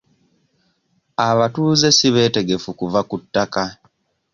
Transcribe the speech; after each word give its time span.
Abatuuze 1.29 1.87
si 1.97 2.07
beetegefu 2.15 2.69
kuva 2.79 2.99
ku 3.09 3.15
ttaka. 3.23 3.63